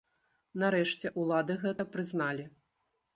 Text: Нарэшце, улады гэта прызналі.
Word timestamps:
Нарэшце, 0.61 1.11
улады 1.23 1.57
гэта 1.65 1.85
прызналі. 1.97 2.47